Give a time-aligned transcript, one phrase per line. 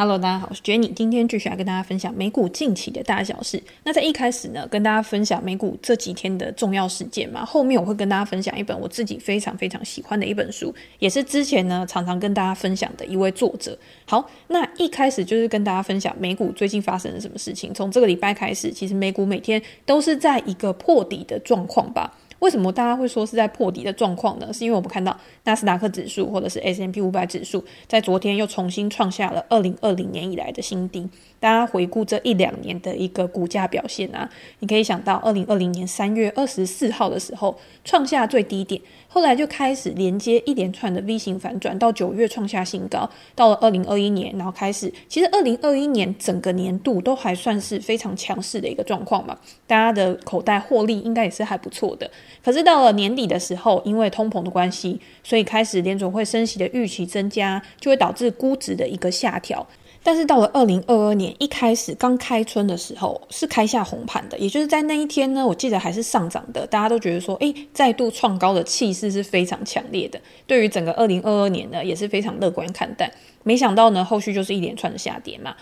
[0.00, 3.60] Hello，大家好，我是 Jenny，今天继续来跟大家分享美股近期的大小事。
[3.82, 7.44] 那在一开始呢，跟大家分享美股这几天的重要事件嘛。
[7.44, 13.76] 后面我会跟大家分享一本我自己非常非常喜欢的一本书，也是之前呢常常跟大家分享的一位作者。
[14.04, 17.74] 好，那一开始就是跟大家分享美股最近发生了什么事情。
[17.74, 22.16] 从这个礼拜开始，其实美股每天都是在一个破底的状况吧。
[22.40, 24.52] 为什么大家会说是在破底的状况呢？
[24.52, 31.08] 是因为我们看到纳斯达克指数或者是 S M P 五百指数在昨天又重新创下了二零二零年以来的新低。
[31.40, 34.28] 大家回顾这一两年的一个股价表现啊，
[34.60, 52.10] 你可以想到二零二零年三月二十四号的时候创下最低点，后来就开始连接一连串的 V 型反转，到九月创下新高，到了二零二一年，然后开始，其实二零二一年整个年度都还算是非常强势的一个状况嘛，大家的口袋获利应该也是还不错的。
[52.44, 59.66] 可是到了年底的时候，因为通膨的关系，所以开始联总会升息的预期增加，就会导致估值的一个下调。
[60.08, 70.18] 但是到了二零二二年一开始刚开春的时候，是开下红盘的，也就是在那一天呢，我记得还是上涨的，大家都觉得说，诶，再度创高的气势是非常强烈的。
[70.46, 73.12] 对于整个二零二二年呢，也是非常乐观看待。
[73.42, 75.54] 没想到呢，后续就是一连串的下跌嘛，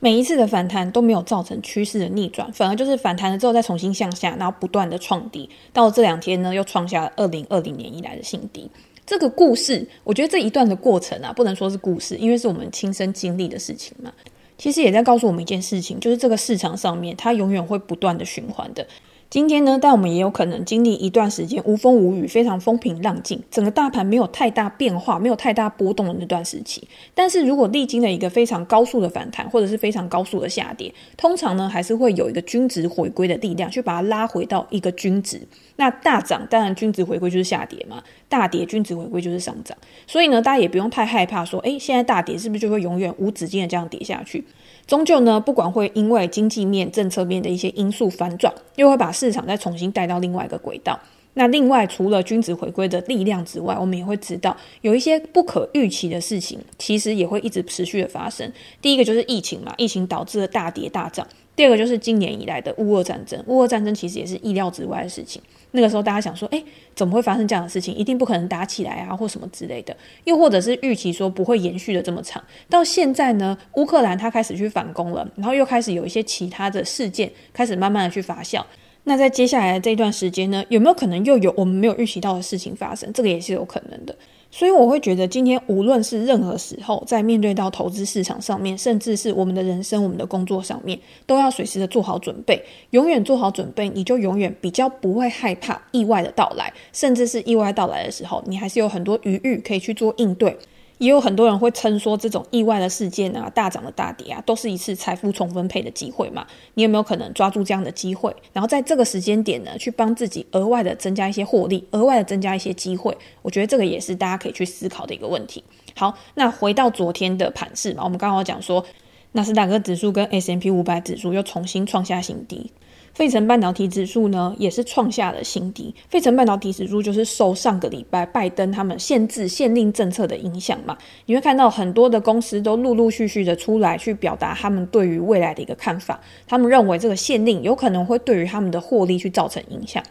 [0.00, 8.68] 每一次的反弹都没有造成趋势的逆转，反而就是反弹了之后再重新向下，然后不断的创低，到这两天呢，又创下了二零二零年以来的新低。
[9.04, 14.12] 这个故事，我觉得这一段的过程啊，不能说是故事，因为是我们亲身经历的事情嘛。
[14.56, 18.86] 其实也在告诉我们一件事情，就是这个市场上面，它永远会不断的循环的。
[19.32, 26.86] 今天呢，但我们也有可能经历一段时间无风无雨，非常风平浪静，整个大盘没有太大变化，没有太大波动的那段时期。
[27.14, 35.40] 但是如果历经了一个非常高速的反弹，或者是非常高速的下跌，通常呢，还是会有一个均值回归的力量，去把它拉回到一个均值。
[35.76, 39.74] 那大涨当然均值回归就是下跌嘛，大跌均值回归就是上涨。
[40.06, 44.44] 所以呢，大家也不用太害怕说，诶，现在大跌是不是就会永远无止境的这样跌下去？
[44.92, 51.00] 终究呢，不管会因为经济面、政策面的一些因素反转，又会把市场再重新带到另外一个轨道。
[51.34, 58.50] 那另外，除了均值回归的力量之外，我们也会知道有一些不可预期的事情，其实也会一直持续的发生。
[58.80, 61.26] 第一个就是疫情嘛，疫情导致了大跌大涨。
[61.54, 65.40] 第二个就是今年以来的乌俄战争，乌俄战争其实也是意料之外的事情。
[65.72, 66.62] 那个时候大家想说，诶，
[66.94, 67.94] 怎么会发生这样的事情？
[67.94, 69.96] 一定不可能打起来啊，或什么之类的。
[70.24, 72.42] 又或者是预期说不会延续的这么长。
[72.68, 78.62] 到现在呢，乌克兰他开始去反攻了，然后又开始有一些其他的事件开始慢慢的去发酵。
[79.04, 83.12] 那在接下来的这段时间呢，有没有可能又有我们没有预期到的事情发生？
[83.12, 84.14] 这个也是有可能的。
[84.54, 92.62] 所以我会觉得，今天无论是任何时候，在面对到投资市场上面，甚至是我们的人生、我们的工作上面，都要随时的做好准备。
[92.90, 100.54] 永远做好准备，你就永远比较不会害怕意外的到来，甚至是意外到来的时候，你还是有很多余裕可以去做应对。
[101.02, 106.46] 也有很多人会称说，这种意外的事件啊，大涨的大跌啊，都是一次财富重分配的机会嘛。
[106.74, 113.18] 你有没有可能抓住这样的机会，然后在这个时间点呢，去帮自己额外的增加一些获利，额外的增加一些机会？
[113.42, 115.64] 我觉得这个也是大家可以去思考的一个问题。
[115.96, 118.86] 好，那回到昨天的盘势嘛，我们刚刚讲说，
[119.32, 122.70] 纳斯达克指数跟 S M P 五百指数又重新创下新低。
[123.14, 125.94] 费城半导体指数呢，也是创下了新低。
[126.08, 130.96] 费城半导体指数就是受上个礼拜拜登他们限制限令政策的影响嘛，
[131.26, 136.18] 你会看到很多的公司都陆陆续续的出来去表达他们对于未来的一个看法。
[136.46, 140.02] 他们认为这个限令有可能会对于他们的获利去造成影响。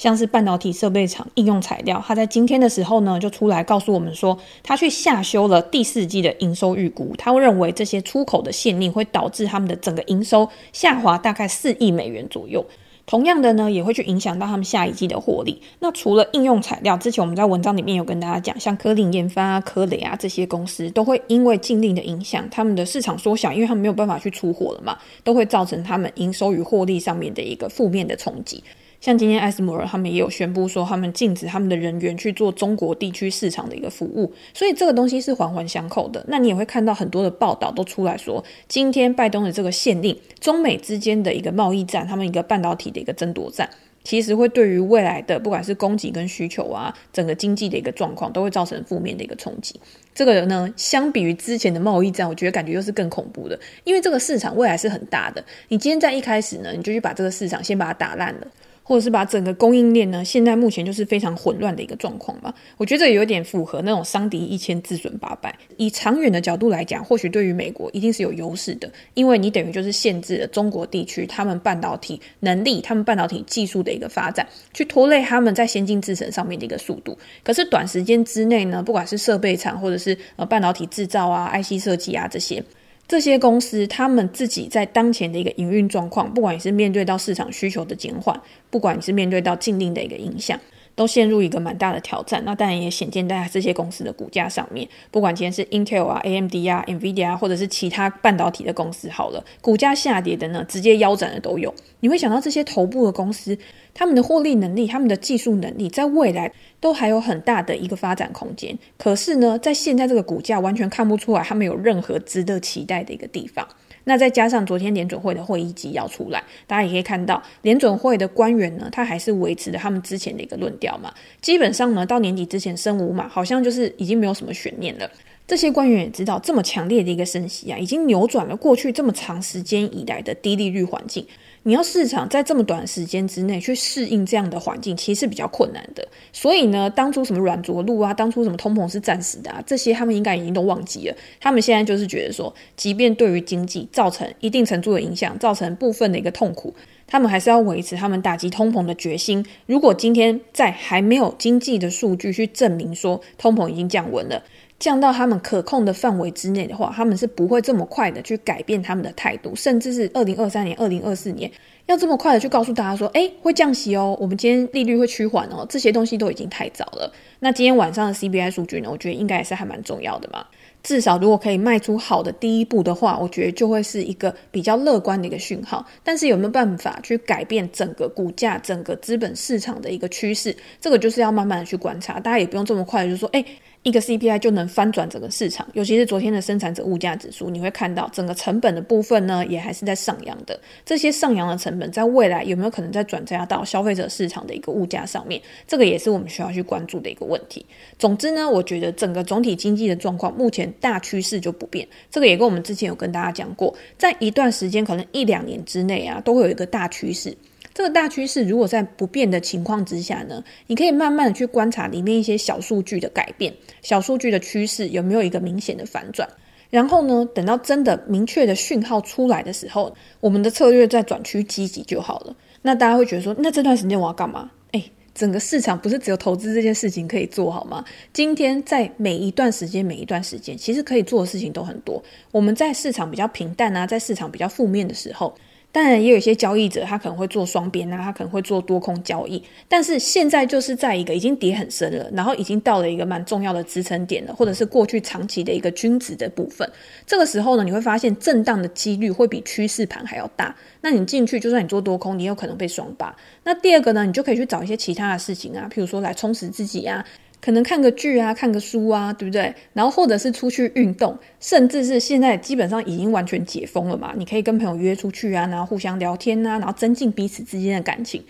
[0.00, 7.14] 像是半导体设备厂应用材料，他在今天的时候呢，就出来告诉我们说，他去下修了第四季的营收预估。
[7.18, 12.64] 他会认为这些出口的限令会导致他们的整个营收下滑大概四亿美元左右。
[13.04, 15.60] 同样的呢，也会去影响到他们下一季的获利。
[15.80, 28.64] 那除了应用材料，之前我们在文章里面有跟大家讲，像科林研发啊、科雷啊这些公司，都会因为禁令的影响，他们的市场缩小，因为他们没有办法去出货了嘛，都会造成他们营收与获利上面的一个负面的冲击。
[29.00, 36.22] 像今天艾斯摩尔他们也有宣布说，他们禁止他们的人员去做中国地区市场的一个服务，所以这个东西是环环相扣的。
[36.28, 43.70] 那你也会看到很多的报道都出来说，今天拜登的这个限令，中美之间的一个贸易战，他们一个半导体的一个争夺战，
[44.04, 49.80] 其实会对于未来的不管是供给跟需求啊，整个经济的一个状况，都会造成负面的一个冲击。
[50.14, 55.42] 这个呢，相比于之前的贸易战，我觉得感觉又是更恐怖的，因为这个市场未来是很大的。
[55.68, 58.46] 你今天在一开始呢，你就去把这个市场先把它打烂了。
[58.82, 62.52] 或者是把整个供应链呢，现在目前就是非常混乱的一个状况吧。
[62.76, 65.56] 我觉得这有点符合那种伤敌一千自损八百。
[65.76, 77.16] 以长远的角度来讲，或许对于美国一定是有优势的，因为你等于就是限制了中国地区他们半导体能力、他们半导体技术的一个发展，去拖累他们在先进制程上面的一个速度。
[77.44, 82.62] 可是短时间之内呢，不管是设备厂或者是呃半导体制造啊、IC 设计啊这些。
[83.10, 88.40] 这些公司他们自己在当前的一个营运状况，不管你是面对到市场需求的减缓，
[88.70, 90.56] 不管你是面对到禁令的一个影响。
[90.94, 94.88] 都陷入一个蛮大的挑战，那当然也显见在这些公司的股价上面。
[95.10, 101.74] 不管今天是 Intel 啊、AMD 啊、NVIDIA 啊，或者是其他半导体的公司，好了，股价下跌的呢，直接腰斩的都有。
[102.00, 103.56] 你会想到这些头部的公司，
[103.94, 108.78] 他们的获利能力、他们的技术能力，在未来都还有很大的一个发展空间。
[108.96, 113.66] 可是呢，在现在这个股价完全看不出来，他们有任何值得期待的一个地方。
[114.04, 121.12] 那再加上昨天联准会的会议纪要出来，大家也可以看到，联准会的官员呢，他还是维持了他们之前的一个论调嘛。
[121.40, 125.10] 基本上呢，到年底之前升五码，好像就是已经没有什么悬念了。
[125.50, 131.26] 这些官员也知道，这么强烈的一个升息啊，已经扭转了过去这么长时间以来的低利率环境。
[131.64, 136.06] 你要市场在这么短时间之内去适应这样的环境，其实是比较困难的。
[136.32, 141.16] 所以呢，当初什么软着陆啊，当初什么通膨是暂时的啊，这些他们应该已经都忘记了。
[141.40, 146.72] 他们现在就是觉得说，即便对于经济造成一定程度的影响，造成部分的一个痛苦，
[147.08, 149.44] 他们还是要维持他们打击通膨的决心。
[149.66, 154.42] 如果今天在还没有经济的数据去证明说通膨已经降温了，
[154.80, 161.48] 降到他们可控的范围之内的话，他们是不会这么快的去改变他们的态度，甚至是二零二三年、二零二四年
[161.84, 167.12] 要这么快的去告诉大家说，诶，会降息哦，我们今天利率会趋缓哦，这些东西都已经太早了。
[167.40, 170.46] 那今天晚上的 CPI 数据呢，我觉得应该也是还蛮重要的嘛。
[170.82, 175.84] 至少如果可以迈出好的第一步的话，我觉得就会是一个比较乐观的一个讯号。
[176.02, 180.56] 但是有没有办法去改变整个股价、整个资本市场的一个趋势？
[180.80, 183.44] 这个就是要慢慢的去观察，大家也不用这么快就说，诶。
[183.82, 190.60] 一个 CPI 就能翻转整个市场，尤其是昨天的生产者物价指数，你会看到整个成本的部分呢，也还是在上扬的。
[190.84, 195.40] 这些上扬的成本，在未来有没有可能再转嫁到消费者市场的一个物价上面？
[195.66, 197.64] 这个也是我们需要去关注的一个问题。
[197.98, 201.88] 总之呢，我觉得整个总体经济的状况目前大趋势就不变。
[202.10, 207.34] 这个也跟我们之前有跟大家讲过，在一段时间，可能一两年之内啊，都会有一个大趋势。
[207.72, 216.28] 这个大趋势如果在不变的情况之下呢，你可以慢慢的去观察里面一些小数据的改变，小数据的趋势有没有一个明显的反转，
[216.68, 222.36] 然后呢，等到真的明确的讯号出来的时候，我们的策略再转趋积极就好了。
[222.60, 224.50] 那大家会觉得说，那这段时间我要干嘛？
[224.72, 227.84] 诶，整个市场不是只有投资这件事情可以做好吗？
[228.12, 232.02] 今天在每一段时间，每一段时间，其实可以做的事情都很多。
[232.32, 235.32] 我们在市场比较平淡啊，在市场比较负面的时候。
[235.72, 239.40] 当然，也有一些交易者，他可能会做双边啊，他可能会做多空交易。
[239.68, 246.68] 但是现在就是在一个已经跌很深了，然后已经到了一个蛮重要的支撑点了，或者是过去长期的一个均值的部分。
[247.06, 250.52] 这个时候呢，你会发现震荡的几率会比趋势盘还要大。
[250.80, 253.14] 那你进去，就算你做多空，你有可能被双八。
[253.44, 257.04] 那第二个呢，你就可以去找一些其他的事情啊，譬如说来充实自己啊。
[257.40, 259.54] 可能看个剧啊，看个书啊，对不对？
[259.72, 268.22] 然后或者是出去运动，甚至是现在基本上已经完全解封了嘛，你可以跟朋友约出去啊，然后互相聊天啊，然后增进彼此之间的感情。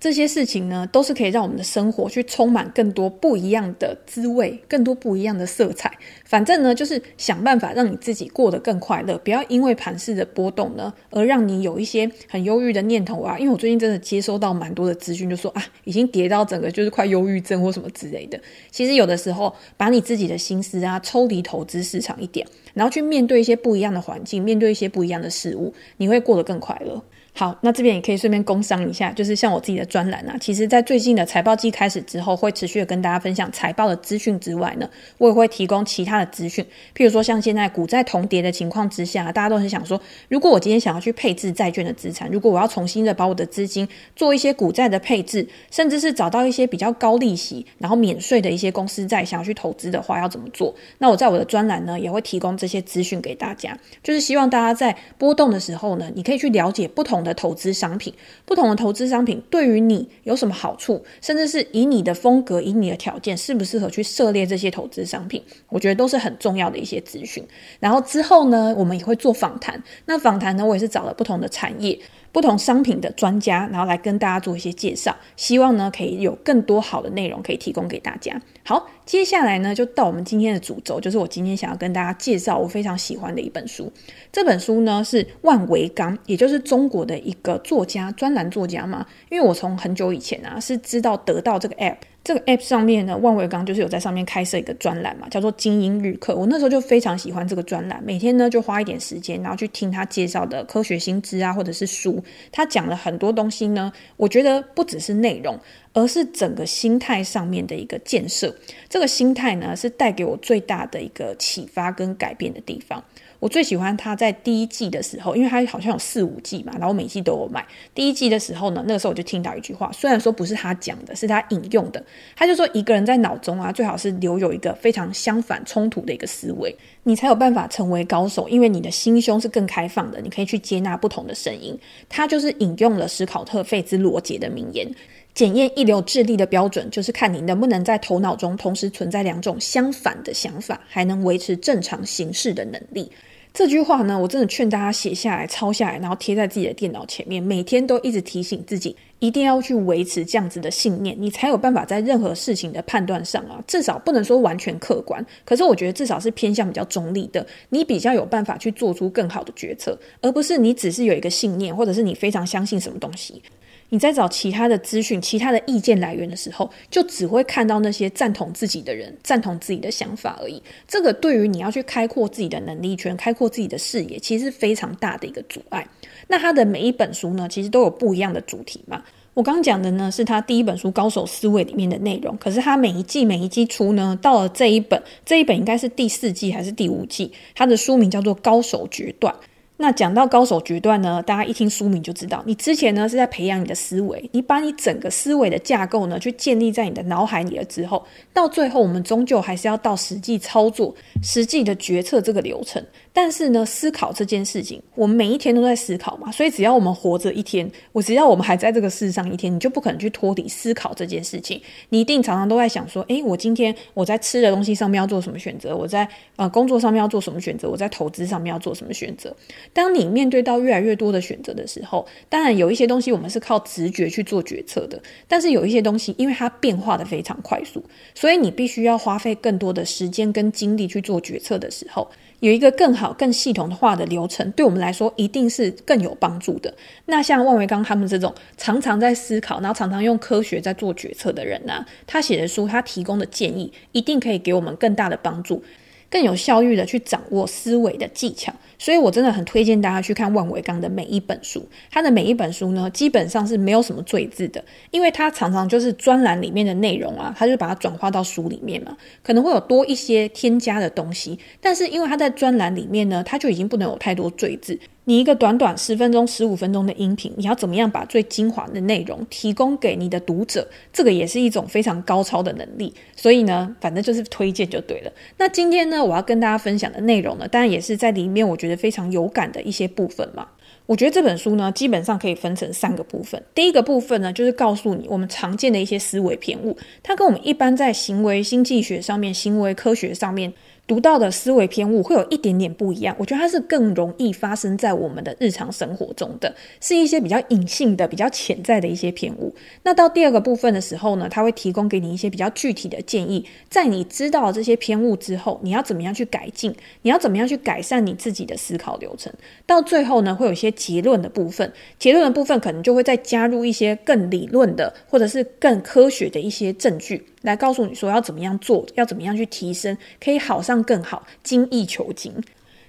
[0.00, 5.92] 这些事情呢，都是可以让我们的生活去充满更多不一样的滋味，更多不一样的色彩。
[6.24, 13.36] 反正呢，就是想办法让你自己过得更快乐，不要因为盘势的波动呢，而让你有一些很忧郁的念头啊。
[13.40, 18.40] 因为我最近真的接收到蛮多的资讯，就说啊，已经跌到整个就是快忧郁症或什么之类的。
[18.70, 27.02] 其实有的时候，把你自己的心思啊抽离投资市场一点，然后去面对一些不一样的环境，面对一些不一样的事物，你会过得更快乐。
[27.38, 36.64] 好，那这边也可以顺便工商一下，就是像我自己的专栏啊，其实在最近的财报季开始之后，会持续的跟大家分享财报的资讯之外呢，我也会提供其他的资讯，
[36.96, 50.74] 譬如说像现在股债同跌的情况之下，大家都很想说，如果我今天想要去配置债券的资产，如果我要重新的把我的资金做一些股债的配置，甚至是找到一些比较高利息然后免税的一些公司债，想要去投资的话，要怎么做？
[50.98, 57.27] 那我在我的专栏呢，也会提供这些资讯给大家，就是希望大家在波动的时候呢，你可以去了解不同的。
[57.28, 58.12] 的投资商品，
[58.44, 61.04] 不同的投资商品对于你有什么好处？
[61.20, 65.42] 甚至是以你的风格、以你的条件，适不适合去涉猎这些投资商品？
[65.68, 67.46] 我觉得都是很重要的一些资讯。
[67.78, 69.80] 然后之后呢，我们也会做访谈。
[70.06, 71.98] 那访谈呢，我也是找了不同的产业。
[72.38, 78.40] 不同商品的专家，然后来跟大家做一些介绍，希望呢可以有更多好的内容可以提供给大家。
[78.64, 83.92] 好，接下来呢就到我们今天的主轴，就是我今天想要跟大家介绍我非常喜欢的一本书。
[84.30, 89.04] 这本书呢是万维刚，也就是中国的一个作家，专栏作家嘛。
[89.30, 91.96] 因为我从很久以前啊是知道得到这个 app。
[92.28, 96.36] 这个 app 上面呢，万维刚就是有在上面开设一个专栏嘛，叫做精英日课。
[96.36, 102.22] 我那时候就非常喜欢这个专栏，每天呢就花一点时间，然后去听他介绍的科学新知啊，或者是书。
[102.52, 105.58] 他讲了很多东西呢，我觉得不只是内容，
[105.94, 108.54] 而是整个心态上面的一个建设。
[108.90, 113.02] 这个心态呢，是带给我最大的一个启发跟改变的地方。
[113.40, 117.64] 我最喜欢他在第一季的时候，因为他好像有四五季嘛，然后每季都有卖。
[117.94, 122.04] 第一季的时候呢，那个时候我就听到一句话，虽然说不是他讲的，是他引用的，
[122.34, 131.78] 他就说一个人在脑中啊，最好是留有一个非常相反冲突的一个思维，你才有办法成为高手，因为你的心胸是更开放的，你可以去接纳不同的声音。
[132.08, 134.88] 他就是引用了史考特·费兹罗杰的名言。
[135.34, 143.08] 检验一流智力的标准，就是看你能不能在头脑中同时存在两种相反的想法，还能维持正常行事的能力。
[143.58, 163.42] 这句话呢，我真的劝大家写下来、抄下来，然后贴在自己的电脑前面，每天都一直提醒自己，一定要去维持这样子的信念，你才有办法在任何事情的判断上啊，至少不能说完全客观，可是我觉得至少是偏向比较中立的，你比较有办法去做出更好的决策，而不是你只是有一个信念，或者是你非常相信什么东西。
[163.90, 170.62] 你在找其他的资讯、其他的意见来源的时候，就只会看到那些赞同自己的人、赞同自己的想法而已。
[170.86, 175.86] 这个对于你要去开阔自己的能力圈、开阔自己的视野，其实是非常大的一个阻碍。
[176.26, 179.02] 那他的每一本书呢，其实都有不一样的主题嘛。
[179.32, 182.36] 我刚讲的呢，是他第一本书《高手思维》里面的内容。
[182.38, 187.32] 可是他每一季、每一季出呢，到了这一本，这一本应该是第四季还是第五季？
[187.54, 189.32] 他的书名叫做《高手决断》。
[189.80, 198.04] 那讲到高手决断呢，大家一听书名就知道，你之前呢是在培养你的思维，你把你整个思维的架构呢，去建立在你的脑海里了之后，
[198.34, 200.92] 到最后我们终究还是要到实际操作、
[201.22, 202.84] 实际的决策这个流程。
[203.12, 211.60] 但是呢，思考这件事情，我们每一天都在思考嘛，所以只要我们活着一天，我只要我们还在这个世上一天，你就不可能去脱离思考这件事情。
[211.88, 215.76] 你一定常常都在想说，诶，我今天我在吃的东西上面要做什么选择？
[215.76, 217.68] 我在呃工作上面要做什么选择？
[217.68, 219.34] 我在投资上面要做什么选择？
[219.72, 227.82] 当你面对到越来越多的选择的时候，当然有一些东西我们是靠直觉去做决策的，但是有一些东西因为它变化的非常快速，
[228.14, 232.08] 所以你必须要花费更多的时间跟精力去做决策的时候。
[232.40, 236.72] 有一个更好、更系统化的流程，对我们来说一定是更有帮助的。
[237.06, 245.62] 那像万维钢他们这种常常在思考，然后常常用科学在做决策的人呢、他写的书，他提供的建议，一定可以给我们更大的帮助。
[246.10, 251.68] 更有效率的去掌握思维的技巧，所以我真的很推荐大家去看万维钢的每一本书。
[251.90, 264.78] 他的每一本书呢，基本上是没有什么赘字的，因为他常常就是专栏里面的内容啊，他就把它转化到书里面嘛，可能会有多一些添加的东西，但是因为他在专栏里面呢，他就已经不能有太多赘字。
[265.08, 270.68] 你一个短短十分钟、十五分钟的音频，你要怎么样把最精华的内容提供给你的读者？
[270.92, 272.92] 这个也是一种非常高超的能力。
[273.16, 275.10] 所以呢，反正就是推荐就对了。
[275.38, 280.46] 那今天呢，我要跟大家分享的内容呢，当然也是在里面我觉得非常有感的一些部分嘛。
[280.84, 283.42] 我觉得这本书呢，基本上可以分成三个部分。
[283.54, 290.52] 第一个部分呢，就是告诉你我们常见的一些思维偏误，它跟我们一般在行为经济学上面、行为科学上面。
[290.88, 299.54] 读到的思维偏误会有一点点不一样，我觉得它是更容易发生在我们的日常生活中的，是一些比较隐性的、比较潜在的一些偏误。
[299.82, 309.30] 那到第二个部分的时候呢，它会提供给你一些比较具体的建议，在你知道这些偏误之后，你要怎么样去改进，你要怎么样去改善你自己的思考流程。
[309.66, 317.26] 到最后呢，会有一些结论的部分，结论的部分可能就会再加入一些更理论的，或者是更科学的一些证据。
[317.42, 322.32] 来告诉你说要怎么样做，要怎么样去提升，可以好上更好，精益求精。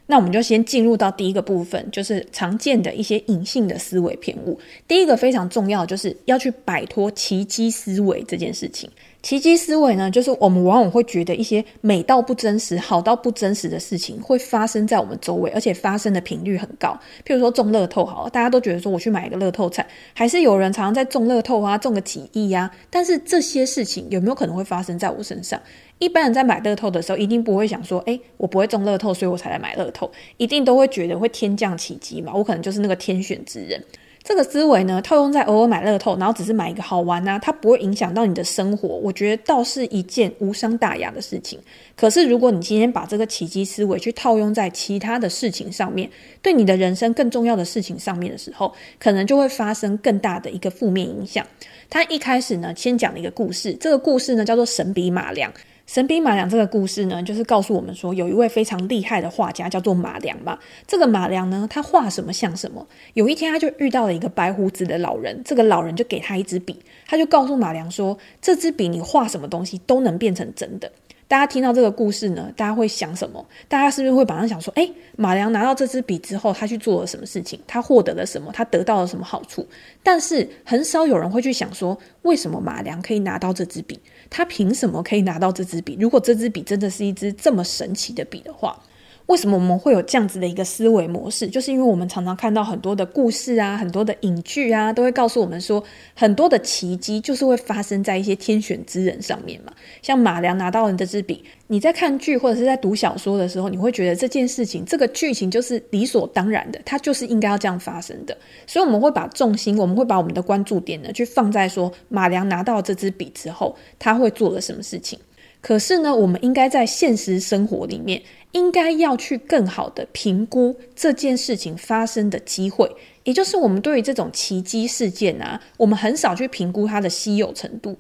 [0.08, 4.60] 那我们就先进入到第一个部分，就是常见的一些隐性的思维偏误。
[4.88, 8.90] 第一个非常重要，就是要去摆脱奇迹思维这件事情。
[9.22, 16.98] 奇迹思维呢，就是我们往往会觉得一些美到不真实、好到不真实的事情会发生在我们周围，而且发生的频率很高。
[17.26, 22.72] 譬如说中乐透，好，大家都觉得说我去买一个乐透彩，还是有人常常在中乐透啊，中个几亿啊。
[22.90, 25.62] 但是这些事情有没有可能会发生在我身上？
[25.98, 30.10] 一般人在买乐透的时候，一定不会想说，诶，我不会中乐透，所以我才来买乐透。
[30.38, 33.84] 一定都会觉得会天降奇迹嘛，我可能就是那个天选之人。
[34.30, 38.88] 这个思维呢，套用在偶尔买乐透，然后只是买一个好玩啊，它不会影响到你的生活。
[38.88, 41.60] 我觉得倒是一件无伤大雅的事情。
[41.98, 46.08] 可是如果你今天把这个奇迹思维去套用在其他的事情上面，
[46.44, 51.44] 对你的人生更重要的事情上面的时候，可能就会发生更大的一个负面影响。
[51.90, 55.52] 他一开始呢，先讲了一个故事，这个故事呢叫做神笔马良。
[55.90, 60.60] 神笔马良这个故事呢，就是告诉我们说，有一位非常厉害的画家，叫做马良嘛。
[60.86, 62.86] 这个马良呢，他画什么像什么。
[63.16, 70.92] 有一天，他就遇到了一个白胡子的老人，这个老人就给他一支笔，他就告诉马良说：“这支笔你画什么东西都能变成真的。”
[71.30, 73.46] 大家听到这个故事呢，大家会想什么？
[73.68, 77.60] 大家是不是会马上想说：“哎，马良拿到这支笔之后，他去做了什么事情？
[77.68, 78.52] 他获得了什么？
[78.52, 79.64] 他得到了什么好处？”
[80.02, 84.00] 但是很少有人会去想说，为什么马良可以拿到这支笔？
[84.28, 85.96] 他凭什么可以拿到这支笔？
[86.00, 88.82] 如果这支笔真的是一支这么神奇的笔的话，
[89.30, 91.48] 为什么我们会有这样子的一个思维模式？
[91.48, 95.84] 就是因为我们常常看到很多的故事啊，很多的影剧啊，都会告诉我们说，
[96.16, 99.72] 很多的奇迹就是会发生在一些天选之人上面嘛。
[100.02, 108.36] 像马良拿到了这支笔，你在看剧或者是在读小说的时候，你会觉得这件事情、这个剧情就是理所当然的，它就是应该要这样发生的。
[108.66, 115.20] 所以我们会把重心，我们会把我们的关注点呢，去放在说马良拿到这支笔之后，他会做了什么事情。
[115.62, 118.22] 可是呢，我们应该在现实生活里面。
[118.54, 122.92] 应该要去更好的评估这件事情发生的机会，
[123.24, 127.96] 也就是我们对于这种奇迹事件啊，我们很少去评估它的稀有程度。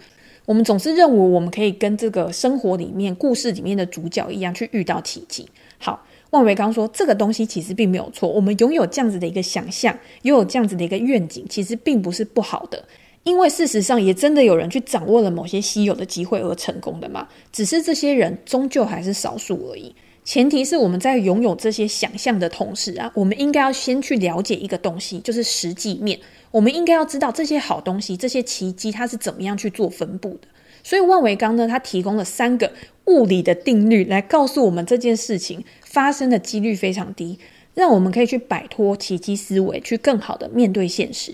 [0.45, 5.47] 我们总是认为我们可以跟这个生活里面故事里面的主角一样去遇到奇迹。
[5.77, 12.83] 好，万维刚说这个东西其实并没有错，我们拥有这样子的一个想象，拥有这样子的一个愿景，其实并不是不好的。
[13.23, 19.93] 因为事实上也真的有人去掌握了某些稀有的机会而成功的嘛，只是这些人终究还是少数而已。
[20.23, 26.19] 前提是我们在拥有这些想象的同时啊，我们应该要先去了解一个东西，就是实际面。
[26.51, 30.47] 我们应该要知道这些好东西、这些奇迹它是怎么样去做分布的。
[30.83, 32.71] 所以万维钢呢，他提供了三个
[33.05, 37.37] 物理的定律来告诉我们这件事情发生的几率非常低，
[37.73, 41.33] 让我们可以去摆脱奇迹思维，去更好的面对现实。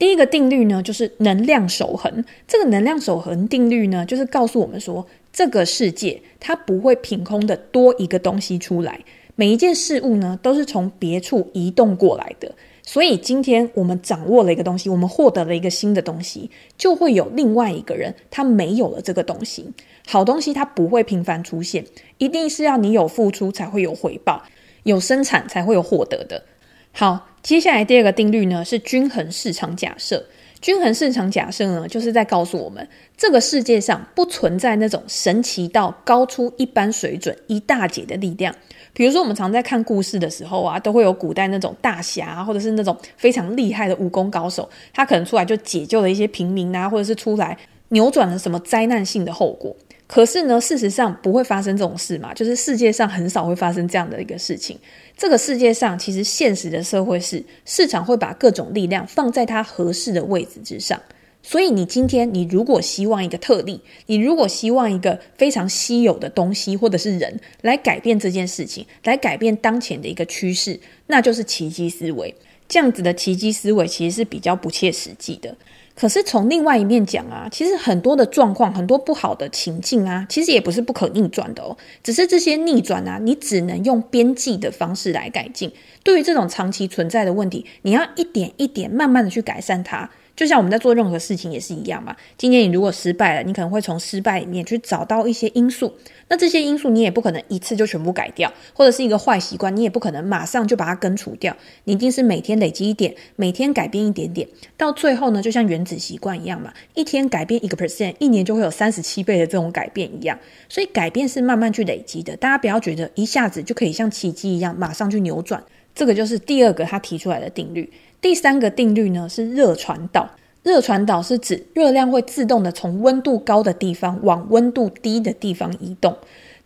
[0.00, 2.24] 第一个定律呢，就是能量守恒。
[2.48, 8.98] 这个能量守恒定律呢，就是告诉我们说，这个世界它不会凭空的多一个东西出来，
[9.36, 12.50] 每一件事物呢都是从别处移动过来的。
[12.82, 19.70] 所以今天我们掌握了一个东西，我们获得了一个新的东西，就会有另外一个人他没有了这个东西。
[20.06, 21.84] 好东西它不会频繁出现，
[22.16, 24.42] 一定是要你有付出才会有回报，
[24.84, 26.42] 有生产才会有获得的。
[26.90, 27.26] 好。
[27.42, 30.24] 接下来第二个定律呢，是均衡市场假设。
[30.60, 38.54] 均衡市场假设呢，就是在告诉我们，这个世界上不存在那种神奇到高出一般水准一大截的力量。
[38.92, 47.56] 比如说，我们常在看故事的时候啊，都会有古代那种大侠，或者是那种非常厉害的武功高手，他可能出来就解救了一些平民啊，或者是出来
[47.88, 49.74] 扭转了什么灾难性的后果。
[50.12, 54.76] 可是呢，事实上不会发生这种事嘛，就是世界上很少会发生这样的一个事情。
[55.16, 61.00] 这个世界上其实现实的社会是，市场会把各种力量放在它合适的位置之上。
[61.44, 72.34] 所以你今天你如果希望一个特例，你如果希望一个非常稀有的东西或者是人来改变这件事情，来改变当前的一个趋势，那就是奇迹思维。
[72.68, 75.56] 这样子的奇迹思维其实是比较不切实际的。
[76.00, 81.76] 可是从另外一面讲啊，其实很多的状况，很多不好的情境啊，其实也不是不可逆转的哦。
[82.02, 85.70] 只是这些逆转啊，你只能用边际的方式来改进。
[86.02, 90.08] 对于这种长期存在的问题，你要一点一点慢慢的去改善它。
[90.40, 92.16] 就像我们在做任何事情也是一样嘛。
[92.38, 95.94] 今天你如果失败了，你可能会从失败里面去找到一些因素。
[96.28, 101.54] 那这些因素你也不可能一次就全部改掉，或者是一个坏习惯，你也不可能马上就把它根除掉。
[101.84, 104.48] 你一定是每天累积一点，每天改变一点点，
[104.78, 110.38] 到最后呢，就像原子习惯一样嘛，一天改变一个 percent，一年就会有三十七倍的这种改变一样。
[110.70, 115.62] 所以改变是慢慢去累积的，大家不要觉得一下子就可以像奇迹一样马上去扭转。
[115.94, 117.92] 这个就是第二个他提出来的定律。
[118.20, 120.28] 第三个定律呢，是热传导。
[120.62, 126.14] 热传导是指热量会自动的从温度高的地方往温度低的地方移动。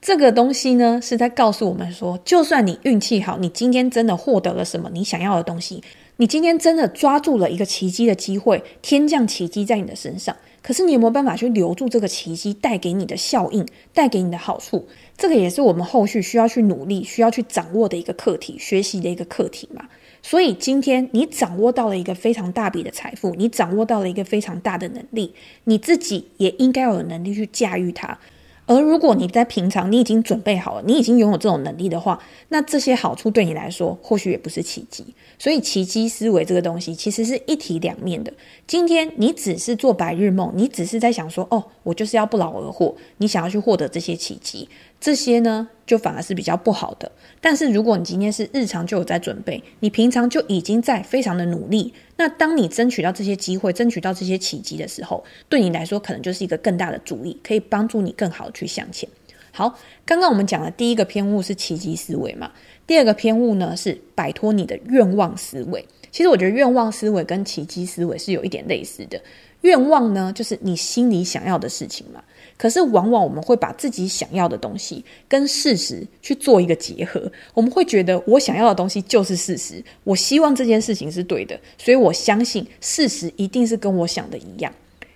[0.03, 5.81] 这个东西呢，是在告诉我们说，就算你运气好，你今天真的获得了什么你想要的东西，
[6.17, 13.65] 你今天真的抓住了一个奇迹的机会，天降奇迹在你的身上，可是你有没有办法去留住这个奇迹带给你的效应，
[13.95, 14.89] 带给你的好处？
[15.17, 19.85] 这个也是我们后续需要去努力、需要去掌握的一个课题，学习的一个课题嘛。
[20.27, 25.35] 所以今天你掌握到了一个非常大笔的财富，你掌握到了一个非常大的能力，
[25.65, 28.19] 你自己也应该有能力去驾驭它。
[28.67, 35.05] 而如果你在平常你已经准备好了，你已经拥有这种能力的话，那这些好处对你来说或许也不是奇迹。
[35.39, 38.33] 所以奇迹思维这个东西其实是一体两面的。
[38.67, 44.67] 今天你只是做白日梦，你只是在想说，哦，我就是要不劳而获，你想要去获得这些奇迹。
[45.05, 47.13] 这些呢，就反而是比较不好的。
[47.39, 59.07] 但是如果你今天是日常就有在准备，你平常就已经在非常的努力，那当你争取到这些机会，争取到这些奇迹的时候，对你来说可能就是一个更大的助力，可以帮助你更好去向前。
[59.53, 62.51] 好，刚刚我们讲的第一个偏误是奇迹思维嘛，
[62.87, 65.87] 第二个偏误呢是摆脱你的愿望思维。
[66.11, 69.21] 其实我觉得愿望思维跟奇迹思维是有一点类似的。
[69.61, 72.25] 愿望呢，就是你心里想要的事情嘛。
[72.57, 84.73] 可是往往我们会把自己想要的东西跟事实去做一个结合，我们会觉得我想要的东西就是事实，我希望这件事情是对的，所以我相信事实一定是跟我想的一样。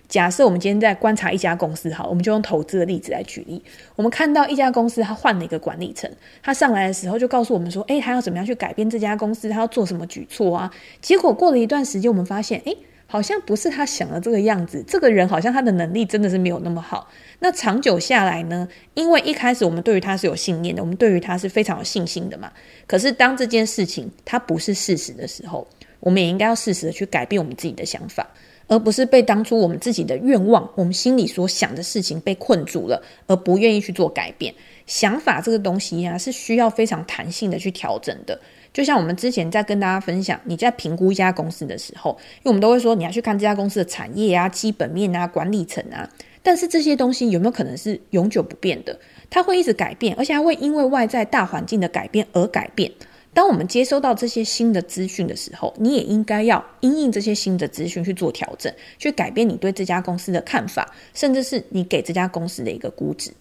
[0.07, 3.61] 假设我们今天在观察一家公司，好，我们就用投资的例子来举例。
[3.95, 6.09] 我们看到一家公司，他换了一个管理层，
[6.41, 10.73] 他上来的时候就告诉我们说，诶，他要怎么样去改变这家公司，他要做什么举措啊？
[10.99, 12.75] 结果过了一段时间，我们发现，诶，
[13.11, 14.83] 好像不是他想的这个样子。
[14.87, 17.09] 这个人好像他的能力真的是没有那么好。
[17.39, 18.67] 那长久下来呢？
[18.93, 22.51] 因为一开始我们对于他是有信念的，我们对于他是非常有信心的嘛。
[22.85, 25.67] 可是当这件事情它不是事实的时候，
[25.99, 28.27] 我们也应该要适时的去改变我们自己的想法。
[28.67, 34.53] 而不是被当初我们自己的愿望、我们心里所想的事情被困住了，而不愿意去做改变。
[34.85, 38.39] 想法这个东西呀、是需要非常弹性的去调整的。
[38.73, 46.09] 就像我们之前在跟大家分享，你在评估一家公司的时候，因为我们都会说你要去看这家公司的产业啊、基本面啊、管理层啊。
[46.41, 48.97] 但是这些东西有没有可能是永久不变的？
[49.29, 52.89] 它会一直改变，而且还会因为外在大环境的改变而改变。
[53.33, 63.31] 当我们接收到这些新的资讯的时候，你也应该要因应这些新的资讯去做调整，去改变你对这家公司的看法，甚至是你给这家公司的一个估值。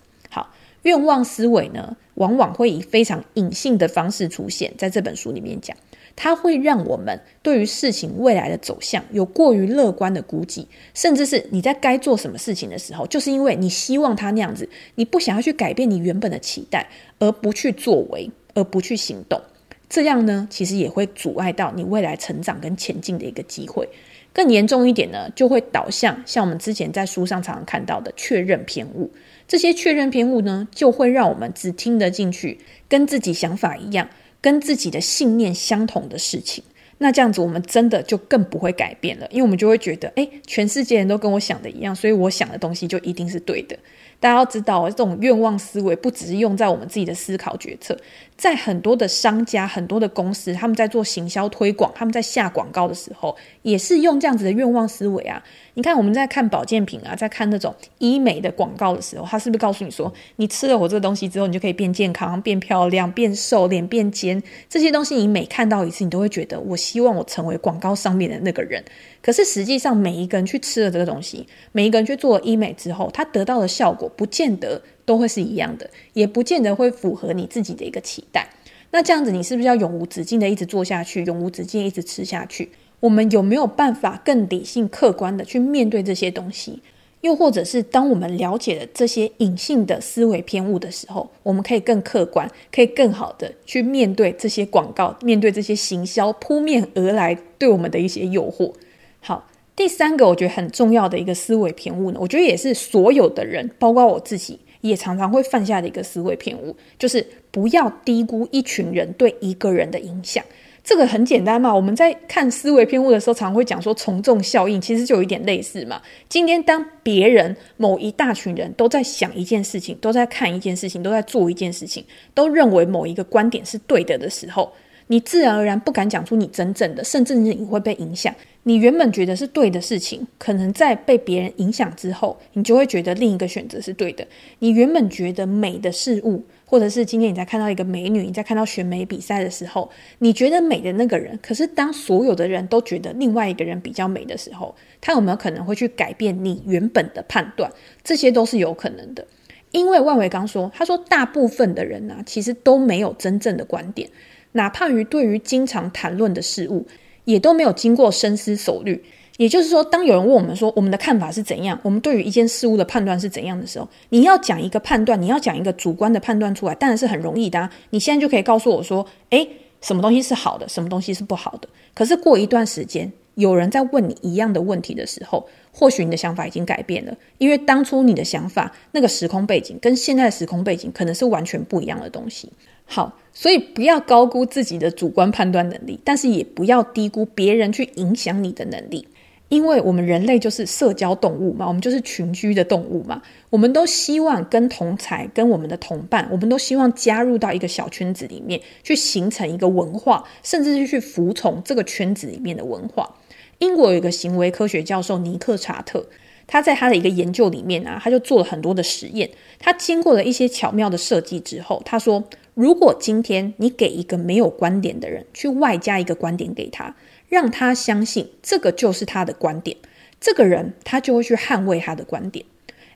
[0.82, 5.76] 愿望思维呢，往往会以非常隐性的方式出现在这本书里面讲，
[6.14, 16.88] 它会让我们对于事情未来的走向有过于乐观的估计，甚至是你在该做什么事情的时候，就是因为你希望它那样子，你不想要去改变你原本的期待，
[17.18, 19.40] 而不去作为，而不去行动。
[19.88, 23.88] 这样呢，其实也会阻碍到你未来成长跟前进的一个机会。
[24.34, 29.10] 更严重一点呢，就会导向像我们之前在书上常常看到的确认偏误。
[29.48, 32.58] 这些确认偏误呢，就会让我们只听得进去
[32.88, 34.08] 跟自己想法一样、
[34.40, 36.62] 跟自己的信念相同的事情。
[36.98, 43.78] 那这样子，我们真的就更不会改变了，因为我们就会觉得，哎，全世界人都跟我想的一样，所以我想的东西就一定是对的。
[44.20, 47.96] 大家要知道，这种愿望思维不只是用在我们自己的思考决策。
[48.36, 55.42] 在很多的商家、很多的公司，他们在做行销推广，他们在下广告的时候，也是用这样子的愿望思维啊。
[55.74, 64.40] 你看，我们在看保健品啊，在看那种医美的广告的时候，他是不是告诉你说，你吃了我这个东西之后，你就可以变健康、变漂亮、变瘦、脸变尖？
[64.68, 68.84] 这些东西你每看到一次，你都会觉得，我希望我成为广告上面的那个人。
[69.28, 74.80] 可是实际上，每一个人去吃了这个东西，每一个人去做医美之后，他得到的效果，不见得。
[75.04, 78.48] 都会是一样的，也不见得会符合你自己的一个期待。
[78.90, 82.70] 那这样子，你是不是要永无止境的一直做下去，永无止境一直吃下去？
[83.00, 86.80] 我们有没有办法更理性、客观的去面对这些东西？
[87.22, 98.72] 又或者是当我们了解了这些隐性的思维偏误的时候，我们可以更客观，可以更好的去面对这些广告，面对这些行销扑面而来对我们的一些诱惑。
[99.20, 104.58] 好，第三个我觉得很重要的一个思维偏误呢，我觉得也是所有的人，包括我自己。
[104.80, 110.42] 也常常会犯下的一个思维偏误，就是不要低估一群人对一个人的影响。
[110.84, 116.00] 这个很简单嘛，我们在看思维偏误的时候，常常会讲说从众效应，其实就有一点类似嘛。
[116.28, 124.72] 今天当别人某一大群人都在想一件事情，都在看一件事情，都在做一件事情，都认为某一个观点是对的的时候，
[125.08, 128.34] 你自然而然不敢讲出你真正的，甚至你会被影响。
[128.64, 134.26] 你原本觉得是对的事情，可能在被别人影响之后，你就会觉得另一个选择是对的。
[134.58, 147.72] 你原本觉得美的事物，或者是今天你在看到一个美女，你在看到选美比赛的时候，你觉得美的那个人，可是当所有的人都觉得另外一个人比较美的时候，他有没有可能会去改变你原本的判断？
[148.04, 149.26] 这些都是有可能的。
[149.70, 154.08] 因为万维刚说，他说大部分的人呢、其实都没有真正的观点，
[154.52, 156.86] 哪怕于对于经常谈论的事物。
[157.24, 159.04] 也都没有经过深思熟虑，
[159.36, 167.68] 也就是说，当有人问我们说我们的看法是怎样，我们对于一件事物的判断是怎样的时候，你要讲一个判断，你要讲一个主观的判断出来，当然是很容易的。
[167.90, 169.46] 你现在就可以告诉我说，诶，
[169.82, 171.68] 什么东西是好的，什么东西是不好的。
[171.94, 182.50] 可是过一段时间，有人在问你一样的问题的时候，或许你的想法已经改变了，因为当初你的想法那个时空背景跟现在的时空背景可能是完全不一样的东西。
[182.84, 189.06] 好，所以不要高估自己的主观判断能力，但是也不要低估别人去影响你的能力，
[189.50, 203.14] 因为我们人类就是社交动物嘛，我们就是群居的动物嘛，我们都希望跟同才、跟我们的同伴，我们都希望加入到一个小圈子里面，去形成一个文化，甚至是去服从这个圈子里面的文化。
[203.58, 206.06] 英国有一个行为科学教授尼克查特，
[206.46, 212.24] 他在他的一个研究里面啊，他就做了很多的实验，他经过了一些巧妙的设计之后，他说。
[212.54, 216.92] 如果今天你给一个没有观点的人去外加一个观点给他，
[217.28, 219.76] 让他相信这个就是他的观点，
[220.20, 222.44] 这个人他就会去捍卫他的观点。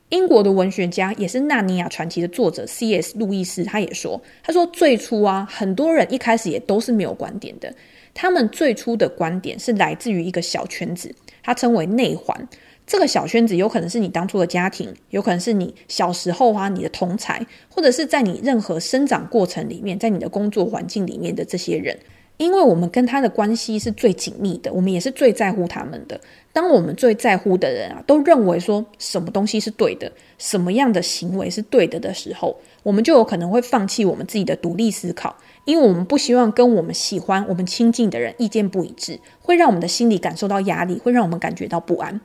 [0.09, 3.17] 英国的文学家也是《纳尼亚传奇》的作者 C.S.
[3.17, 7.73] 路易斯，他也说，他说最初啊，很多人一开始也都是没有观点的，
[8.13, 12.47] 他们最初的观点是来自于一个小圈子，它称为内环。
[12.85, 21.97] 这个小圈子有可能是你当初的家庭，有可能是你小时候啊，你的同才，或者是在你任何生长过程里面，在你的工作环境里面的这些人，
[22.35, 26.19] 因为我们跟他的关系是最紧密的，我们也是最在乎他们的。
[26.51, 35.33] 当我们最在乎的人啊，都认为说什么东西是对的，什么样的行为是对的的时候，我们就有可能会放弃我们自己的独立思考，
[35.65, 42.19] 因为我们不希望跟我们喜欢、我们亲近的人意见不一致，会让我们的心里感受到压力，会让我们感觉到不安。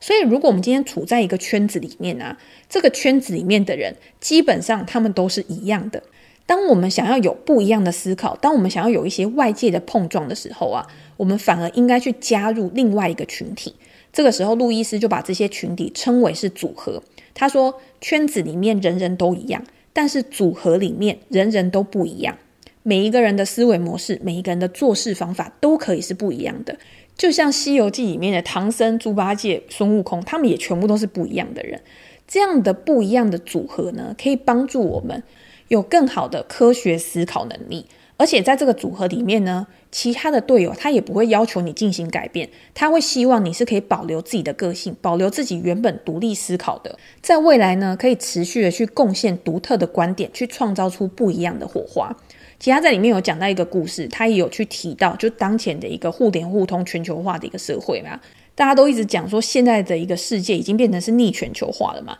[0.00, 6.02] 所以，如果我们今天处在一个圈子里面啊，这个圈子里面的人基本上他们都是一样的。
[6.46, 13.74] 当我们想要有不一样的思考，当我们想要有一些外界的碰撞的时候啊，我们反而应该去加入另外一个群体。
[14.12, 17.02] 这个时候，路易斯就把这些群体称为是组合。
[17.32, 22.36] 他说，圈子里面人人都一样，但是组合里面人人都不一样。
[22.86, 26.76] 每一个人的思维模式，每一个人的做事方法都可以是不一样的。
[27.16, 31.80] 就像《西游记》里面的唐僧、猪八戒、孙悟空，他们也全部都是不一样的人。
[32.28, 35.22] 这样的不一样的组合呢，可以帮助我们
[35.68, 37.86] 有更好的科学思考能力。
[38.16, 52.14] 而且在这个组合里面呢，其他的队友他也不会要求你进行改变，他会希望你是可以保留自己的个性，保留自己原本独立思考的，在未来呢，可以持续的去贡献独特的观点，去创造出不一样的火花。
[52.58, 58.20] 其他在里面有讲到一个故事，他也有去提到，就当前的一个互联互通、全球化的一个社会嘛，
[58.54, 62.16] 大家都一直讲说，现在的一个世界已经变成是逆全球化了嘛。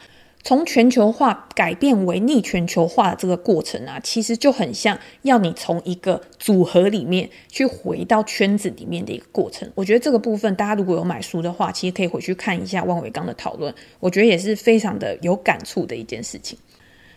[0.47, 9.67] 从全球化改变为逆全球化的这个过程啊，其实就很像要你从一个组合里面去回到圈子里面的一个过程。
[9.75, 16.59] 我觉得这个部分，大家如果有买书的话，其实可以回去看一下万维钢的讨论，我觉得也是非常的有感触的一件事情。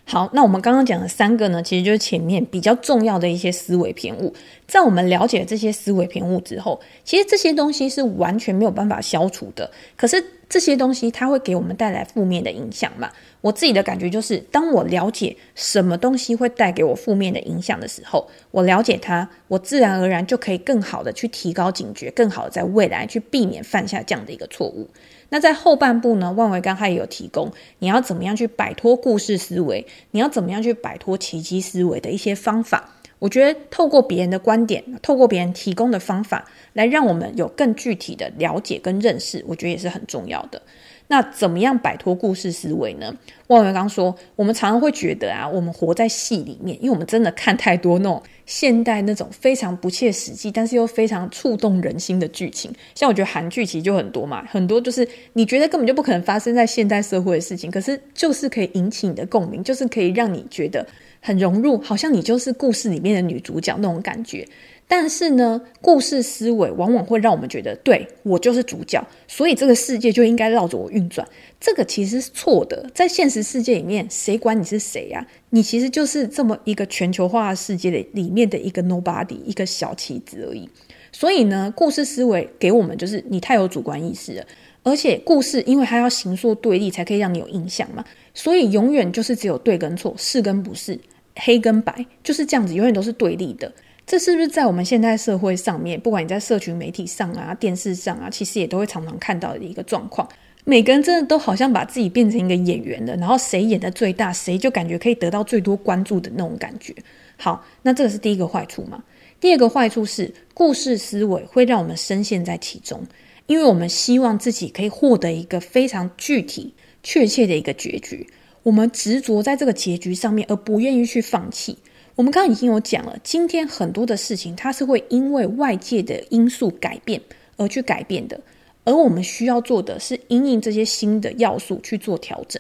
[0.10, 4.34] 好，那我们刚刚讲的三个呢，其实就是前面比较重要的一些思维偏误。
[4.66, 9.70] 在我们了解这些思维偏误之后，其实这些东西是完全没有办法消除的。
[9.98, 13.12] 可是这些东西它会给我们带来负面的影响嘛？
[13.42, 24.88] 我自己的感觉就是，当我了解什么东西会带给我负面的影响的时候，我了解它，我自然而然就可以更好的去提高警觉，更好的在未来去避免犯下这样的一个错误。
[25.30, 32.94] 那在后半部呢，万维刚才也有提供，你要怎么样去摆脱故事思维，你要怎么样去摆脱奇迹思维的一些方法。
[33.20, 40.62] 我觉得透过别人的观点，透过别人提供的方法，来让我们有更具体的了解跟认识，我觉得也是很重要的。
[41.08, 43.16] 那怎么样摆脱故事思维呢？
[43.48, 52.70] 万维刚说，我们常常会觉得啊，我们活在戏里面，因为我们真的看太多那种现代那种非常不切实际，但是又非常触动人心的剧情。
[52.94, 60.86] 像我觉得韩剧其实就很多嘛，很多就是你觉得根本就不可能发生在现代社会的事情，可是就是可以引起你的共鸣，就是可以让你觉得
[61.22, 64.46] 很融入，好像你就是故事里面的女主角那种感觉。
[64.90, 71.28] 但是呢，故事思维往往会让我们觉得，对，我就是主角，所以这个世界就应该绕着我运转。
[71.60, 75.28] 这个其实是错的，在现实世界里面，谁管你是谁呀？
[75.50, 80.70] 你其实就是这么一个全球化世界里里面的一个 nobody，一个小棋子而已。
[81.12, 84.46] 所以呢，故事思维给我们就是你太有主观意识了，
[84.84, 90.98] 而且故事因为它要形塑对立，才可以让你有印象嘛，所以永远就是只有对跟错，是跟不是，
[91.36, 93.70] 黑跟白，就是这样子，永远都是对立的。
[94.08, 100.26] 这是不是在我们现代社会上面，不管你在社群媒体上啊、电视上啊，其实也都会常常看到的一个状况。
[100.64, 106.96] 每个人真的都好像把自己变成一个演员了，然后谁演的最大，谁就感觉可以得到最多关注的那种感觉。
[107.36, 109.04] 好，那这个是第一个坏处嘛？
[109.42, 113.04] 第二个坏处是故事思维会让我们深陷在其中，
[113.46, 118.26] 因为我们希望自己可以获得一个非常具体、确切的一个结局，
[118.64, 121.78] 我们执着在这个结局上面，而不愿意去放弃。
[122.18, 127.22] 我们刚刚已经有讲了，今天很多的事情它是会因为外界的因素改变
[127.58, 128.42] 而去改变的，
[128.86, 132.60] 而我们需要做的是因应这些新的要素去做调整。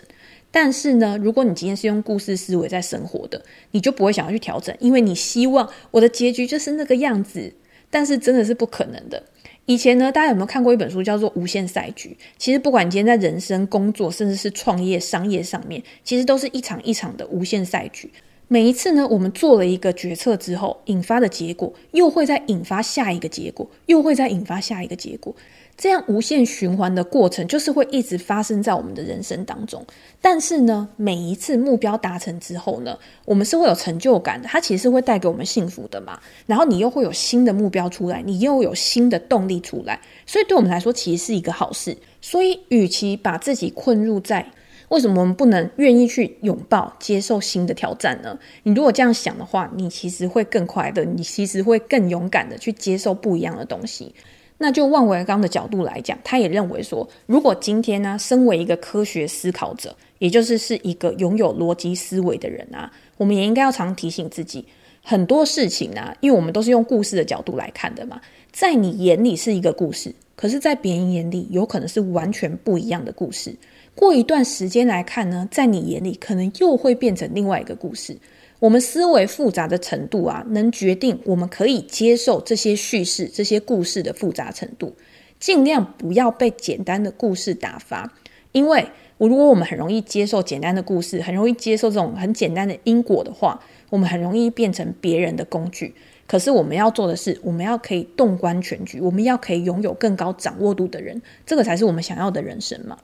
[0.51, 7.51] 但是呢，如果你今天是用故事思维在生活的，你就不会想要去调整，因为你希望我的结局就是那个样子。
[7.89, 9.23] 但是真的是不可能的。
[9.65, 12.09] 以前呢，大家有没有看过一本书叫做《无限赛局》？
[12.37, 18.11] 其实不管你今天在人生、工作，甚至是创业、商业上面，其实都是一场一场的无限赛局。
[18.49, 25.35] 每一次呢，我们做了一个决策之后，引发的结果又会再引发下一个结果，又会再引发下一个结果，
[25.75, 29.85] 这样无限循环的过程，就是会一直发生在我们的人生当中。
[30.21, 36.17] 但是呢，每一次目标达成之后呢，我们是会有成就感的，它其实是会带给我们幸福的嘛。
[36.45, 41.97] 然后你又会有新的目标出来，你又有新的动力出来，所以对我们来说，其实是一个好事。
[42.21, 44.45] 所以，与其把自己困入在
[44.89, 48.39] 为什么我们不能愿意去拥抱、接受新的挑战呢？
[48.63, 54.15] 你如果这样想的话，你其实会更快乐，你其实会更勇敢的去接受不一样的东西。
[54.59, 64.65] 那就万维刚的角度来讲，他也认为说，如果今天呢、身为一个科学思考者，也就是是一个拥有逻辑思维的人啊，我们也应该要常提醒自己，
[65.03, 68.19] 很多事情啊，因为我们都是用故事的角度来看的嘛，
[68.51, 73.55] 在你眼里是一个故事，可是，在别人眼里有可能是完全不一样的故事。
[73.97, 78.15] 过一段时间来看呢，在你眼里可能又会变成另外一个故事。
[78.59, 84.95] 我们思维复杂的程度啊，能决定我们可以接受这些叙事、这些故事的复杂程度。
[85.39, 88.13] 尽量不要被简单的故事打发，
[88.51, 88.85] 因为
[89.17, 95.95] 我如果我们很容易接受简单的故事，很容易接受这种很简单的因果的话，我们很容易变成别人的工具。
[96.27, 102.95] 可是我们要做的是，我们要可以洞观全局，我们要可以拥有更高掌握度的人，这个才是我们想要的人生嘛。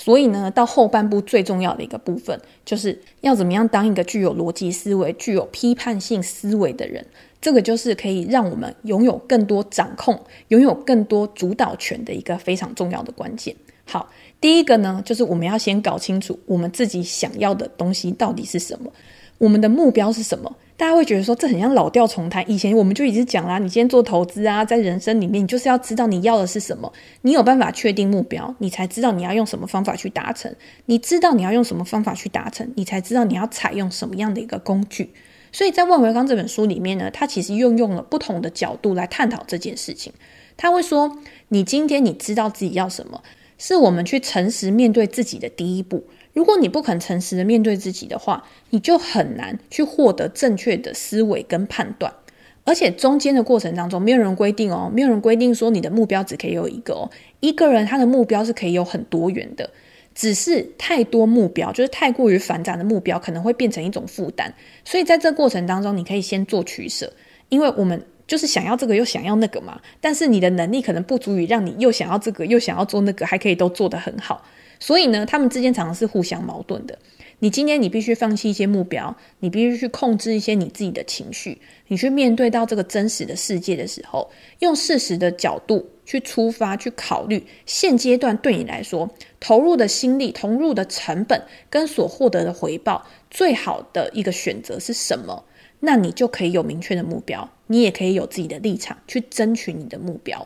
[0.00, 7.04] 所以呢，到后半部最重要的一个部分，就是要怎么样当一个具有逻辑思维、具有批判性思维的人。
[7.40, 10.16] 这个就是可以让我们拥有更多掌控、
[10.48, 13.52] 拥有更多主导权的一个非常重要的关键。
[13.84, 14.08] 好，
[14.40, 18.92] 第一个呢，就是我们要先搞清楚我们自己想要的东西到底是什么，
[19.38, 20.56] 我们的目标是什么。
[20.76, 22.48] 大家会觉得说，这很像老调重弹。
[22.48, 30.54] 以前我们就一直讲啦，你今天做投资啊，在人生里面，你就是要知道你要的是什么，你有办法确定目标，你才知道你要用什么方法去达成。
[30.86, 35.10] 你知道你要用什么方法去达成，你才知道你要采用什么样的一个工具。
[35.50, 40.12] 所以在万维钢这本书里面呢，他其实用用了不同的角度来探讨这件事情。
[40.56, 43.24] 他会说，你今天你知道自己要什么，
[43.56, 46.04] 是我们去诚实面对自己的第一步。
[46.38, 52.14] 如果你不肯诚实的面对自己的话，你就很难去获得正确的思维跟判断。
[52.62, 57.10] 而且中间的过程当中，没有人规定哦，没有人规定说你的目标只可以有一个哦。
[57.40, 59.68] 一个人他的目标是可以有很多元的，
[60.14, 64.54] 只是太多目标，就是太过于繁杂的目标，可能会变成一种负担。
[64.84, 67.12] 所以在这过程当中，你可以先做取舍，
[67.48, 69.80] 因为我们就是想要这个又想要那个嘛。
[70.00, 74.44] 但是你的能力可能不足以让你又想要这个又想要做那个，还可以都做得很好。
[74.78, 76.98] 所以呢，他们之间常常是互相矛盾的。
[77.40, 95.44] 你今天你必须放弃一些目标，你必须去控制一些你自己的情绪，你去面对到这个真实的世界的时候，用事实的角度去出发，去考虑现阶段对你来说投入的心力、投入的成本跟所获得的回报，最好的一个选择是什么？
[95.78, 100.44] 那你就可以有明确的目标，你也可以有自己的立场去争取你的目标。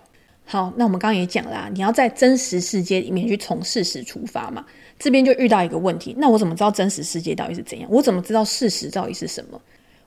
[0.53, 4.62] 好，那我们刚刚也讲啦，你要在真实世界里面去从事实出发嘛。
[4.99, 7.88] 这边就遇到一个问题，那我怎么知道真实世界到底是怎样？
[7.91, 9.59] 我怎么知道事实到底是什么？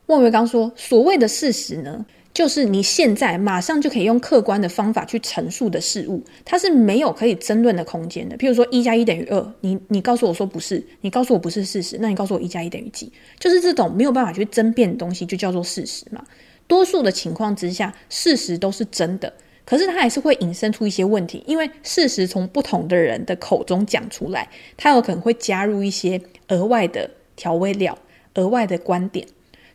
[0.06, 8.38] 万维刚说，所谓的事实呢，就是你现在马上就可以用客观的方法去陈述的事物，它是没有可以争论的空间的。
[8.38, 13.12] 譬如说，一加一等于二，你你告诉我说不是，你告诉我不是事实，那你告诉我一加一等于几？
[13.40, 16.24] 就是这种没有办法去争辩的东西，就叫做事实嘛。
[16.68, 19.34] 多数的情况之下，事实都是真的。
[19.66, 24.48] 可是它还是会引申出一些问题，因为事实从不同的人的口中讲出来，
[24.78, 27.98] 它有可能会加入一些额外的调味料、
[28.36, 29.26] 额外的观点。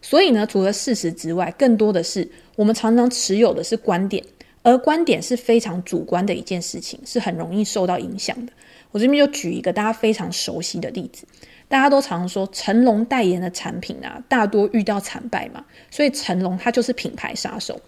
[0.00, 2.26] 所以呢，除了事实之外，更多的是
[2.57, 4.24] 我们常常持有的是观点，
[4.62, 8.53] 而观点是非常主观的一件事情，是很容易受到影响的。
[8.92, 11.26] 我这边就举一个大家非常熟悉的例子，
[11.68, 17.79] 大家都常说成龙代言的产品啊，大多遇到惨败嘛，所以成龙他就是品牌杀手。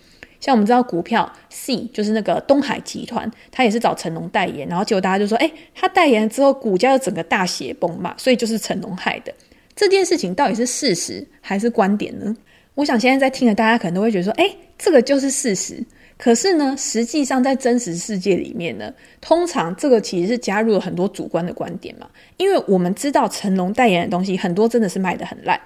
[0.42, 9.32] 像我们知道股票 C 就是那个东海集团，他也是找成龙代言，然后结果大家就说，诶，他代言之后，股价就整个大血崩嘛，所以就是成龙害的。
[9.76, 12.36] 这件事情到底是事实还是观点呢？
[12.74, 15.82] 我想现在在听的大家可能都会觉得说，诶，这个就是事实。
[16.18, 25.60] 可是呢，实际上在真实世界里面呢，通常这个其实是加入了很多主观的观点嘛，因为我们知道成龙代言的东西很多真的是卖得很烂。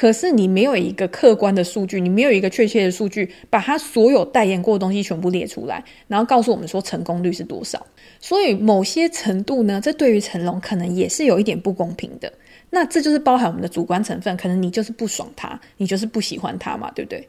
[0.00, 7.86] 可是你没有一个客观的数据，你没有一个确切的数据，把他所有代言过的东西全部列出来，然后告诉我们说成功率是多少。
[8.18, 12.32] 所以某些程度呢，这对于成龙可能也是有一点不公平的。
[12.70, 17.28] 那这就是包含我们的主观成分，可能你就是不爽他，你就是不喜欢他嘛，对不对？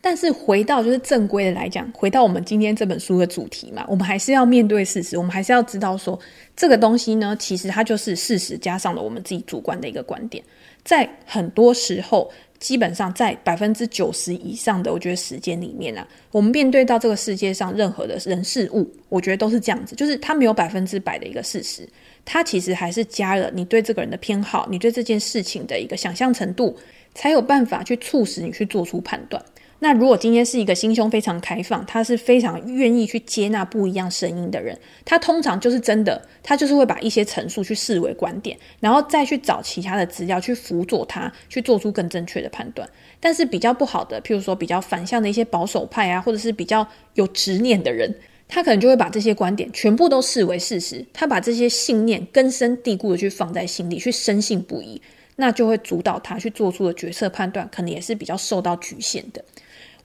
[0.00, 6.16] 但是回到就是正规的来讲，回到我们今天这本书的主题嘛，我们还是要面对事实，我们还是要知道说
[6.54, 10.44] 这个东西呢，其实它就是事实加上了我们自己主观的一个观点。
[10.84, 21.88] 在很多时候，基本上在百分之九十以上的我觉得时间里面啊，我们面对到这个世界上任何的人事物，我觉得都是这样子，就是它没有百分之百的一个事实，
[22.24, 26.76] 它其实还是加了你对这个人的偏好，你对这件事情的一个想象程度，
[27.14, 29.42] 才有办法去促使你去做出判断。
[29.84, 34.74] 那如果今天是一个心胸非常开放，他是非常愿意去接纳不一样声音的人，
[35.04, 42.88] 他通常就是真的，他就是会把一些陈述去视为观点，然后再去找其他的资料去辅佐他，去做出更正确的判断。
[43.20, 48.10] 但是比较不好的，譬如说比较反向的一些保守派啊，或者是比较有执念的人。
[48.48, 55.00] 他可能就会把这些观点全部都视为事实，他把这些信念根深蒂固的去放在心里，去深信不疑，
[55.36, 59.44] 那就会主导他去做出的决策判断，可能也是比较受到局限的。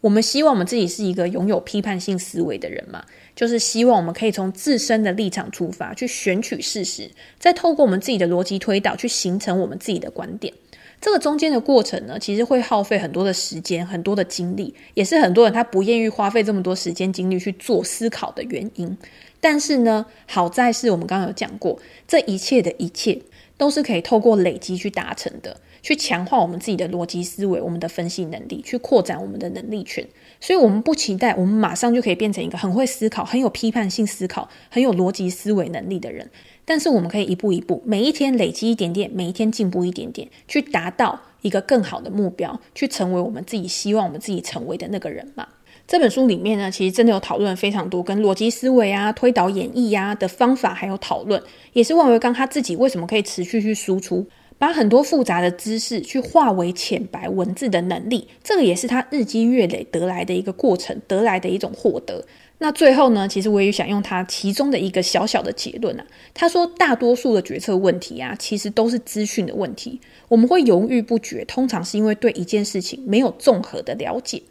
[0.02, 3.04] 我们希望我们自己是一个拥有批判性思维的人嘛，
[3.36, 10.54] 就是希望我们可以从自身的立场出发，去选取事实，再透过我们自己的逻辑推导，去形成我们自己的观点。
[11.02, 18.98] 这个中间的过程呢，其实会耗费很多的时间、很多的精力，也是很多人他不愿意花费这么多时间精力去做思考的原因。
[19.40, 23.22] 但是呢，好在是我们刚刚有讲过，这一切的一切
[23.58, 30.06] 都是可以透过累积去达成的，去强化我们自己的逻辑思维、我们的分析能力，去扩展我们的能力圈。
[30.40, 36.30] 所以，我们不期待我们马上就可以变成一个很会思考、很有批判性思考、很有逻辑思维能力的人。
[36.66, 45.48] 但是我们可以一步一步，每一天累积一点点，每一天进步一点点，去达到一个更好的目标，去成为我们自己希望我们自己成为的那个人嘛。
[45.88, 51.42] 这本书里面呢，其实真的有讨论非常多跟逻辑思维啊、推导演绎呀的方法，还有讨论，
[51.74, 54.28] 也是万维刚他自己为什么可以持续去输出，
[54.60, 62.24] 把很多复杂的知识去化为浅白文字的能力，这个也是他日积月累得来的一个过程，得来的一种获得。
[62.62, 69.98] 那最后呢，其实我也想用他其中的一个小小的结论啊，他说大多数的决策问题啊，其实都是资讯的问题。
[70.28, 74.42] 我们会犹豫不决，通常是因为对一件事情没有综合的了解。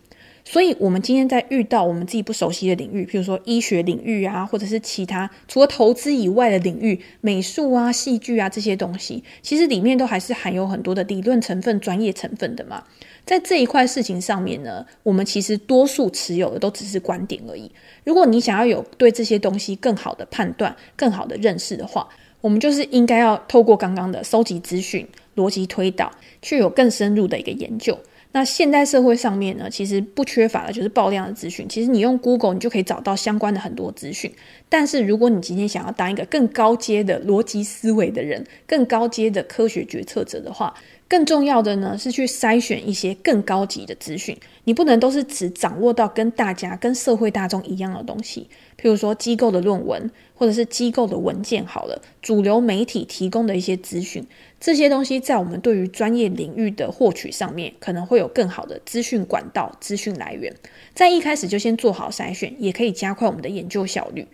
[0.51, 12.83] 所以，我们今天在遇到我们自己不熟悉的领域，譬如说医学领域啊，或者是其他除了投资以外的领域，美术啊、戏剧啊这些东西，其实里面都还是含有很多的理论成分、专业成分的嘛。
[13.27, 17.71] 在这一块事情上面呢，我们其实多数持有的都只是观点而已。
[18.05, 22.09] 如果你想要有对这些东西更好的判断、更好的认识的话，
[22.41, 27.99] 我们就是应该要透过刚刚的搜集资讯、逻辑推导，去有更深入的一个研究。
[28.31, 31.67] 那现代社会上面呢，其实不缺乏的就是爆量的资讯。
[31.69, 34.31] 其实你用 Google，你就可以找到相关的很多资讯。
[34.69, 40.75] 但是如果你今天想要当一个更高阶的逻辑思维的人，更高阶的科学决策者的话，
[41.09, 44.37] 更重要的呢是去筛选一些更高级的资讯。
[44.65, 48.47] 你不能都是只掌握到跟大家、跟社会大众一样的东西，
[48.79, 51.65] 譬如说机构的论文，或者是机构的文件。
[51.65, 54.27] 好了，主流媒体提供的一些资讯。
[54.61, 60.53] 这些东西在我们对于专业领域的获取上面，可能会有更好的资讯管道、资讯来源。
[60.95, 64.27] 在一开始就先做好筛选，也可以加快我们的研究效率。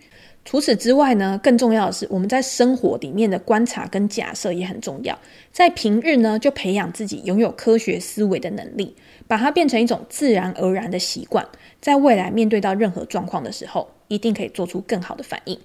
[0.43, 5.17] 除此之外呢，更重要的是我们在生活里面的观察跟假设也很重要。
[5.51, 8.95] 在平日呢，就培养自己拥有科学思维的能力，
[9.27, 11.47] 把它变成一种自然而然的习惯。
[11.81, 15.59] 在未来面对到任何状况的时候，一定可以做出更好的反应。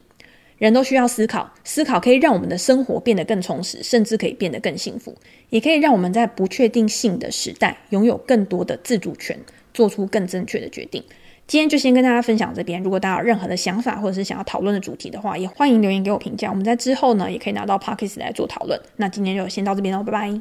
[0.61, 5.17] 人都需要思考，思考可以让我们的生活变得更充实，甚至可以变得更幸福，
[5.49, 9.39] 也可以让我们在不确定性的时代拥有更多的自主权，
[9.73, 11.03] 做出更正确的决定。
[11.47, 16.51] 今天就先跟大家分享这边，如果大家有任何的想法或者是想要讨论的主题的话，也欢迎留言给我评价。
[16.51, 18.79] 我们在之后呢，也可以拿到 p o c k e t 来做讨论。
[18.97, 20.39] 那今天就先到这边喽，拜拜。